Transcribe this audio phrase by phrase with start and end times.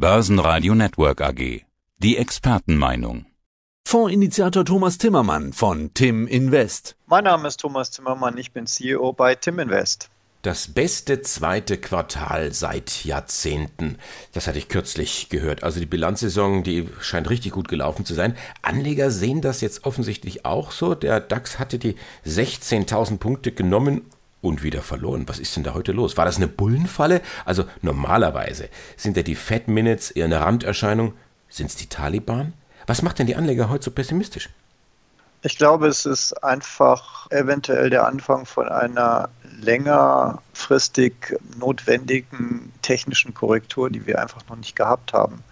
[0.00, 1.62] Börsenradio Network AG.
[1.98, 3.26] Die Expertenmeinung.
[3.84, 6.94] Fondsinitiator Thomas Timmermann von Tim Invest.
[7.06, 10.08] Mein Name ist Thomas Timmermann, ich bin CEO bei Tim Invest.
[10.42, 13.98] Das beste zweite Quartal seit Jahrzehnten.
[14.32, 15.64] Das hatte ich kürzlich gehört.
[15.64, 18.36] Also die Bilanzsaison, die scheint richtig gut gelaufen zu sein.
[18.62, 20.94] Anleger sehen das jetzt offensichtlich auch so.
[20.94, 24.02] Der DAX hatte die 16.000 Punkte genommen
[24.40, 25.28] und wieder verloren.
[25.28, 26.16] Was ist denn da heute los?
[26.16, 27.20] War das eine Bullenfalle?
[27.44, 31.14] Also normalerweise sind ja die Fed Minutes eher eine Randerscheinung.
[31.48, 32.52] Sind es die Taliban?
[32.86, 34.48] Was macht denn die Anleger heute so pessimistisch?
[35.42, 39.28] Ich glaube, es ist einfach eventuell der Anfang von einer
[39.60, 45.42] längerfristig notwendigen technischen Korrektur, die wir einfach noch nicht gehabt haben.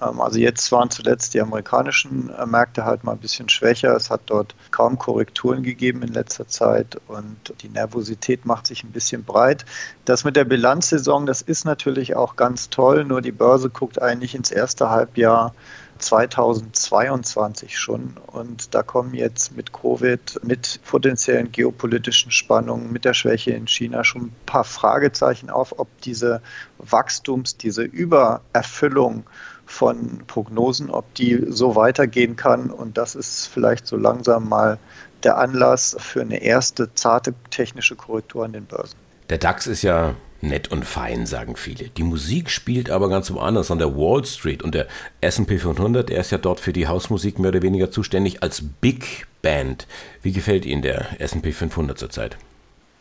[0.00, 3.94] Ähm, also jetzt waren zuletzt die amerikanischen äh, Märkte halt mal ein bisschen schwächer.
[3.94, 8.92] Es hat dort kaum Korrekturen gegeben in letzter Zeit und die Nervosität macht sich ein
[8.92, 9.64] bisschen breit.
[10.04, 14.34] Das mit der Bilanzsaison, das ist natürlich auch ganz toll, nur die Börse guckt eigentlich
[14.34, 15.54] ins erste Halbjahr
[16.02, 18.16] 2022 schon.
[18.26, 24.04] Und da kommen jetzt mit Covid, mit potenziellen geopolitischen Spannungen, mit der Schwäche in China
[24.04, 26.42] schon ein paar Fragezeichen auf, ob diese
[26.78, 29.24] Wachstums-, diese Übererfüllung
[29.64, 32.70] von Prognosen, ob die so weitergehen kann.
[32.70, 34.78] Und das ist vielleicht so langsam mal
[35.22, 38.96] der Anlass für eine erste zarte technische Korrektur an den Börsen.
[39.30, 41.88] Der DAX ist ja nett und fein, sagen viele.
[41.88, 44.86] Die Musik spielt aber ganz woanders an der Wall Street und der
[45.20, 49.26] S&P 500, der ist ja dort für die Hausmusik mehr oder weniger zuständig als Big
[49.40, 49.86] Band.
[50.22, 52.36] Wie gefällt Ihnen der S&P 500 zurzeit?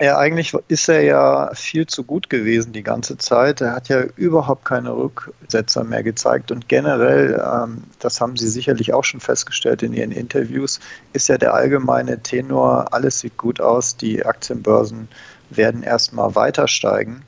[0.02, 3.62] Ja, eigentlich ist er ja viel zu gut gewesen die ganze Zeit.
[3.62, 6.52] Er hat ja überhaupt keine Rücksetzer mehr gezeigt.
[6.52, 10.80] Und generell, ähm, das haben Sie sicherlich auch schon festgestellt in Ihren Interviews,
[11.14, 15.08] ist ja der allgemeine Tenor, alles sieht gut aus, die Aktienbörsen
[15.52, 17.22] werden erstmal weiter steigen.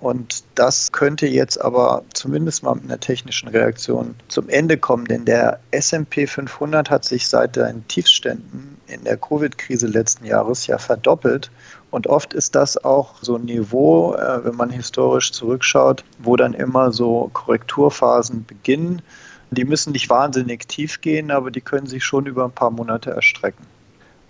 [0.00, 5.26] Und das könnte jetzt aber zumindest mal mit einer technischen Reaktion zum Ende kommen, denn
[5.26, 11.50] der SP 500 hat sich seit den Tiefständen in der Covid-Krise letzten Jahres ja verdoppelt.
[11.90, 16.54] Und oft ist das auch so ein Niveau, äh, wenn man historisch zurückschaut, wo dann
[16.54, 19.02] immer so Korrekturphasen beginnen.
[19.50, 23.10] Die müssen nicht wahnsinnig tief gehen, aber die können sich schon über ein paar Monate
[23.10, 23.66] erstrecken.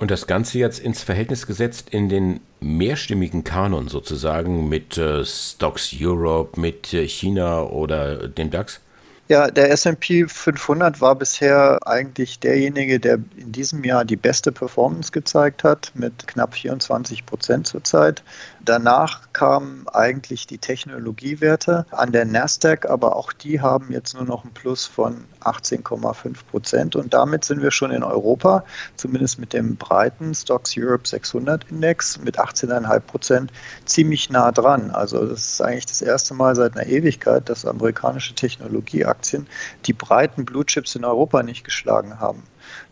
[0.00, 5.94] Und das Ganze jetzt ins Verhältnis gesetzt in den mehrstimmigen Kanon sozusagen mit äh, Stocks
[5.94, 8.80] Europe, mit äh, China oder dem DAX?
[9.28, 15.12] Ja, der SP 500 war bisher eigentlich derjenige, der in diesem Jahr die beste Performance
[15.12, 18.22] gezeigt hat, mit knapp 24 Prozent zurzeit.
[18.64, 24.44] Danach kamen eigentlich die Technologiewerte an der Nasdaq, aber auch die haben jetzt nur noch
[24.44, 26.96] ein Plus von 18,5 Prozent.
[26.96, 28.64] Und damit sind wir schon in Europa,
[28.96, 33.52] zumindest mit dem breiten Stocks Europe 600 Index mit 18,5 Prozent,
[33.86, 34.90] ziemlich nah dran.
[34.90, 39.46] Also das ist eigentlich das erste Mal seit einer Ewigkeit, dass amerikanische Technologieaktien
[39.86, 42.42] die breiten Blue Chips in Europa nicht geschlagen haben.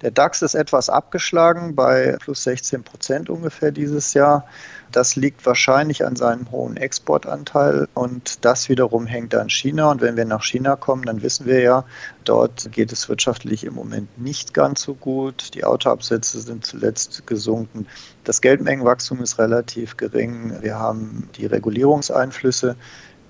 [0.02, 4.46] Der DAX ist etwas abgeschlagen bei plus 16 Prozent ungefähr dieses Jahr.
[4.92, 9.90] Das liegt wahrscheinlich an seinem hohen Exportanteil und das wiederum hängt an China.
[9.90, 11.84] Und wenn wir nach China kommen, dann wissen wir ja,
[12.24, 15.54] dort geht es wirtschaftlich im Moment nicht ganz so gut.
[15.54, 17.86] Die Autoabsätze sind zuletzt gesunken.
[18.24, 20.62] Das Geldmengenwachstum ist relativ gering.
[20.62, 22.76] Wir haben die Regulierungseinflüsse,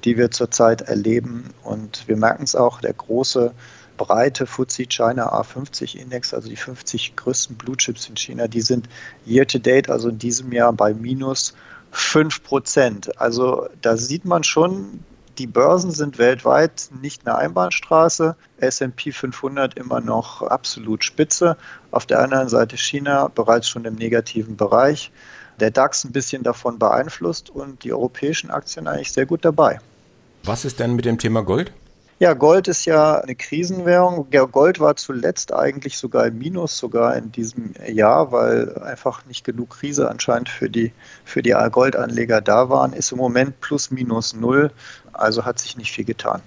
[0.04, 1.50] die wir zurzeit erleben.
[1.64, 3.52] Und wir merken es auch, der große
[3.98, 8.88] breite FTSE China A50 Index, also die 50 größten Blue Chips in China, die sind
[9.26, 11.52] year to date, also in diesem Jahr bei minus
[11.90, 13.20] 5 Prozent.
[13.20, 15.00] Also da sieht man schon,
[15.38, 18.34] die Börsen sind weltweit nicht eine Einbahnstraße.
[18.58, 21.56] S&P 500 immer noch absolut spitze.
[21.90, 25.12] Auf der anderen Seite China bereits schon im negativen Bereich.
[25.60, 29.80] Der DAX ein bisschen davon beeinflusst und die europäischen Aktien eigentlich sehr gut dabei.
[30.44, 31.72] Was ist denn mit dem Thema Gold?
[32.20, 34.28] Ja, Gold ist ja eine Krisenwährung.
[34.50, 39.70] Gold war zuletzt eigentlich sogar im Minus, sogar in diesem Jahr, weil einfach nicht genug
[39.70, 40.92] Krise anscheinend für die,
[41.24, 42.92] für die Goldanleger da waren.
[42.92, 44.72] Ist im Moment plus minus null,
[45.12, 46.42] also hat sich nicht viel getan.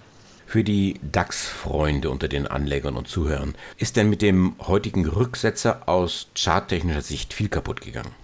[0.46, 6.28] Für die DAX-Freunde unter den Anlegern und Zuhörern, ist denn mit dem heutigen Rücksetzer aus
[6.36, 8.21] charttechnischer Sicht viel kaputt gegangen?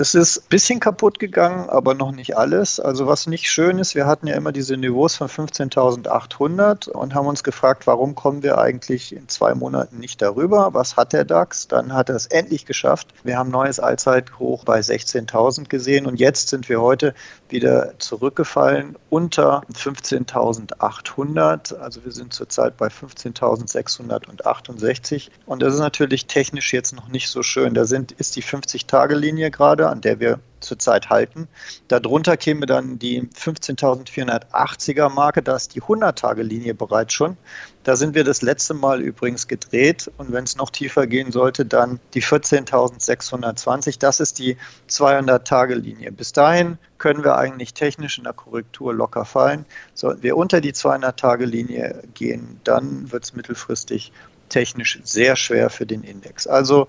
[0.00, 2.80] Das ist ein bisschen kaputt gegangen, aber noch nicht alles.
[2.80, 7.26] Also was nicht schön ist, wir hatten ja immer diese Niveaus von 15.800 und haben
[7.26, 10.72] uns gefragt, warum kommen wir eigentlich in zwei Monaten nicht darüber?
[10.72, 11.68] Was hat der DAX?
[11.68, 13.08] Dann hat er es endlich geschafft.
[13.24, 17.12] Wir haben neues Allzeithoch bei 16.000 gesehen und jetzt sind wir heute
[17.52, 21.76] wieder zurückgefallen unter 15.800.
[21.76, 27.42] Also wir sind zurzeit bei 15.668 und das ist natürlich technisch jetzt noch nicht so
[27.42, 27.74] schön.
[27.74, 31.48] Da sind, ist die 50-Tage-Linie gerade an der wir zurzeit halten.
[31.88, 37.36] Darunter käme dann die 15.480er Marke, da ist die 100-Tage-Linie bereits schon.
[37.82, 41.64] Da sind wir das letzte Mal übrigens gedreht und wenn es noch tiefer gehen sollte,
[41.64, 43.98] dann die 14.620.
[43.98, 44.56] Das ist die
[44.88, 46.12] 200-Tage-Linie.
[46.12, 49.64] Bis dahin können wir eigentlich technisch in der Korrektur locker fallen.
[49.94, 54.12] Sollten wir unter die 200-Tage-Linie gehen, dann wird es mittelfristig
[54.50, 56.46] technisch sehr schwer für den Index.
[56.46, 56.88] Also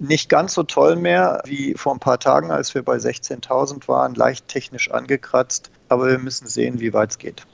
[0.00, 4.14] nicht ganz so toll mehr wie vor ein paar Tagen, als wir bei 16.000 waren,
[4.14, 7.46] leicht technisch angekratzt, aber wir müssen sehen, wie weit es geht.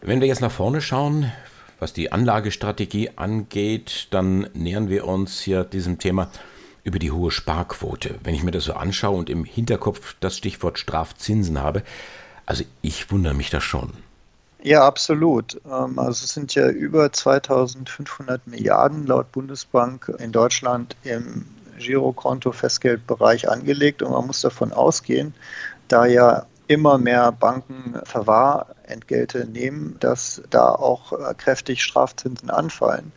[0.00, 1.30] Wenn wir jetzt nach vorne schauen,
[1.78, 6.30] was die Anlagestrategie angeht, dann nähern wir uns hier diesem Thema
[6.84, 8.18] über die hohe Sparquote.
[8.24, 11.82] Wenn ich mir das so anschaue und im Hinterkopf das Stichwort Strafzinsen habe,
[12.46, 13.92] also ich wundere mich da schon.
[14.64, 15.60] Ja, absolut.
[15.66, 21.46] Ähm, also es sind ja über 2500 Milliarden laut Bundesbank in Deutschland im
[21.78, 25.34] Girokonto Festgeldbereich angelegt und man muss davon ausgehen,
[25.88, 33.10] da ja immer mehr Banken Verwahrentgelte nehmen, dass da auch äh, kräftig Strafzinsen anfallen.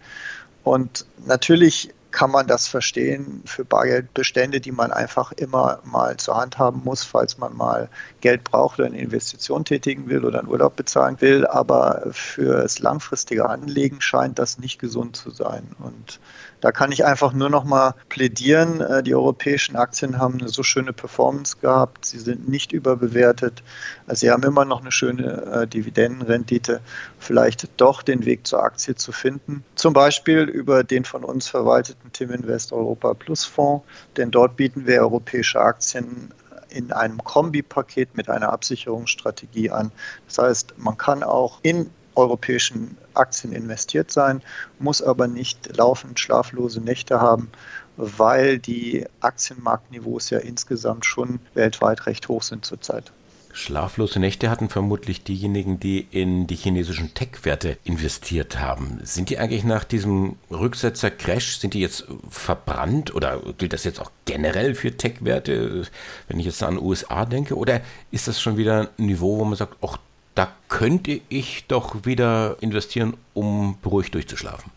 [0.63, 6.57] Und natürlich kann man das verstehen für Bargeldbestände, die man einfach immer mal zur Hand
[6.57, 7.89] haben muss, falls man mal
[8.21, 11.45] Geld braucht oder eine Investition tätigen will oder einen Urlaub bezahlen will.
[11.45, 15.75] Aber fürs langfristige Anlegen scheint das nicht gesund zu sein.
[15.79, 16.21] Und
[16.61, 18.79] da kann ich einfach nur noch mal plädieren.
[18.79, 22.05] Äh, die europäischen Aktien haben eine so schöne Performance gehabt.
[22.05, 23.61] Sie sind nicht überbewertet.
[24.07, 26.79] Sie haben immer noch eine schöne äh, Dividendenrendite.
[27.25, 29.63] Vielleicht doch den Weg zur Aktie zu finden.
[29.73, 33.83] Zum Beispiel über den von uns verwalteten Tim Invest Europa Plus Fonds.
[34.15, 36.31] Denn dort bieten wir europäische Aktien
[36.69, 39.91] in einem Kombipaket mit einer Absicherungsstrategie an.
[40.27, 44.43] Das heißt, man kann auch in europäischen Aktien investiert sein,
[44.77, 47.49] muss aber nicht laufend schlaflose Nächte haben,
[47.97, 53.11] weil die Aktienmarktniveaus ja insgesamt schon weltweit recht hoch sind zurzeit.
[53.55, 58.99] Schlaflose Nächte hatten vermutlich diejenigen, die in die chinesischen Tech-Werte investiert haben.
[59.03, 64.11] Sind die eigentlich nach diesem Rücksetzer-Crash, sind die jetzt verbrannt oder gilt das jetzt auch
[64.25, 65.87] generell für Tech-Werte,
[66.27, 67.55] wenn ich jetzt an USA denke?
[67.55, 67.79] Oder
[68.11, 69.99] ist das schon wieder ein Niveau, wo man sagt, ach,
[70.35, 74.69] da könnte ich doch wieder investieren, um beruhigt durchzuschlafen.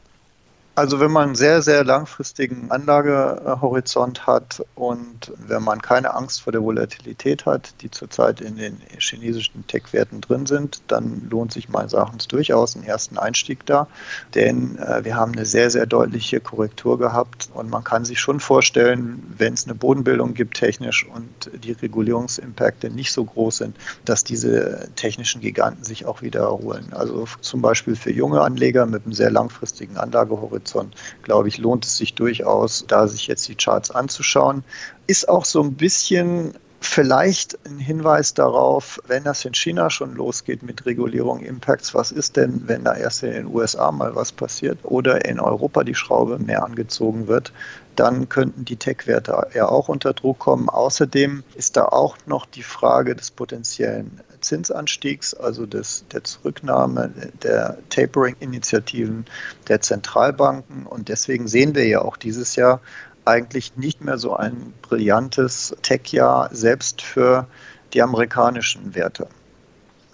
[0.78, 6.52] Also wenn man einen sehr, sehr langfristigen Anlagehorizont hat und wenn man keine Angst vor
[6.52, 11.94] der Volatilität hat, die zurzeit in den chinesischen Tech-Werten drin sind, dann lohnt sich meines
[11.94, 13.88] Erachtens durchaus einen ersten Einstieg da.
[14.36, 18.38] Denn äh, wir haben eine sehr, sehr deutliche Korrektur gehabt und man kann sich schon
[18.38, 24.22] vorstellen, wenn es eine Bodenbildung gibt technisch und die Regulierungsimpakte nicht so groß sind, dass
[24.22, 26.92] diese technischen Giganten sich auch wieder erholen.
[26.92, 31.84] Also zum Beispiel für junge Anleger mit einem sehr langfristigen Anlagehorizont Horizont, glaube ich, lohnt
[31.84, 34.64] es sich durchaus, da sich jetzt die Charts anzuschauen.
[35.06, 40.62] Ist auch so ein bisschen Vielleicht ein Hinweis darauf, wenn das in China schon losgeht
[40.62, 44.78] mit Regulierung Impacts, was ist denn, wenn da erst in den USA mal was passiert
[44.84, 47.52] oder in Europa die Schraube mehr angezogen wird,
[47.96, 50.68] dann könnten die Tech-Werte ja auch unter Druck kommen.
[50.68, 57.12] Außerdem ist da auch noch die Frage des potenziellen Zinsanstiegs, also des, der Zurücknahme
[57.42, 59.26] der Tapering-Initiativen
[59.68, 60.86] der Zentralbanken.
[60.86, 62.80] Und deswegen sehen wir ja auch dieses Jahr
[63.24, 67.46] eigentlich nicht mehr so ein brillantes Tech-Jahr, selbst für
[67.92, 69.28] die amerikanischen Werte.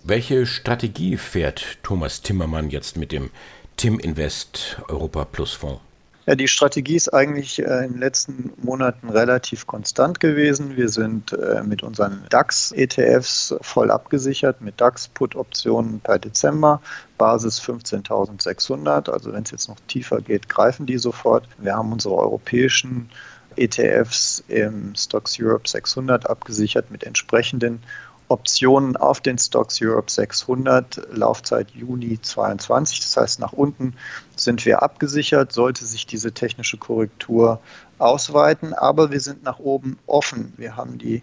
[0.03, 3.31] Welche Strategie fährt Thomas Timmermann jetzt mit dem
[3.77, 5.81] Tim Invest Europa Plus Fonds?
[6.27, 10.75] Ja, die Strategie ist eigentlich äh, in den letzten Monaten relativ konstant gewesen.
[10.75, 16.81] Wir sind äh, mit unseren DAX-ETFs voll abgesichert, mit DAX-Put-Optionen per Dezember,
[17.19, 19.11] Basis 15.600.
[19.11, 21.47] Also wenn es jetzt noch tiefer geht, greifen die sofort.
[21.59, 23.11] Wir haben unsere europäischen
[23.57, 27.83] ETFs im Stocks Europe 600 abgesichert mit entsprechenden
[28.29, 33.01] Optionen auf den Stocks Europe 600, Laufzeit Juni 22.
[33.01, 33.95] Das heißt, nach unten
[34.37, 37.61] sind wir abgesichert, sollte sich diese technische Korrektur
[37.99, 40.53] ausweiten, aber wir sind nach oben offen.
[40.57, 41.23] Wir haben die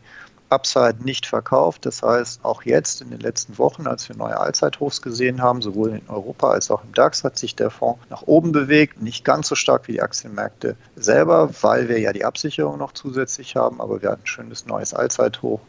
[0.51, 1.85] Upside nicht verkauft.
[1.85, 5.91] Das heißt, auch jetzt in den letzten Wochen, als wir neue Allzeithochs gesehen haben, sowohl
[5.91, 9.01] in Europa als auch im DAX, hat sich der Fonds nach oben bewegt.
[9.01, 13.55] Nicht ganz so stark wie die Aktienmärkte selber, weil wir ja die Absicherung noch zusätzlich
[13.55, 15.61] haben, aber wir hatten ein schönes neues Allzeithoch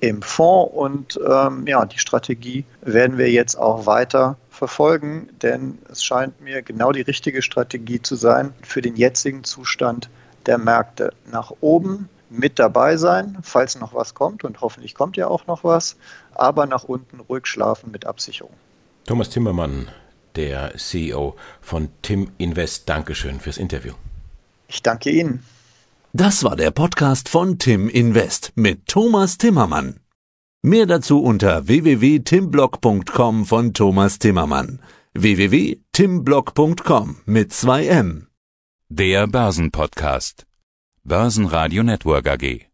[0.00, 6.04] im Fonds und ähm, ja, die Strategie werden wir jetzt auch weiter verfolgen, denn es
[6.04, 10.08] scheint mir genau die richtige Strategie zu sein für den jetzigen Zustand
[10.46, 11.12] der Märkte.
[11.30, 15.64] Nach oben mit dabei sein, falls noch was kommt und hoffentlich kommt ja auch noch
[15.64, 15.96] was,
[16.34, 18.52] aber nach unten ruhig schlafen mit Absicherung.
[19.06, 19.88] Thomas Timmermann,
[20.34, 23.92] der CEO von Tim Invest, Dankeschön fürs Interview.
[24.68, 25.44] Ich danke Ihnen.
[26.18, 30.00] Das war der Podcast von Tim Invest mit Thomas Timmermann.
[30.62, 34.80] Mehr dazu unter www.timblock.com von Thomas Timmermann.
[35.12, 38.28] www.timblock.com mit 2 M.
[38.88, 40.46] Der Börsenpodcast.
[41.04, 42.66] Börsenradio Network AG.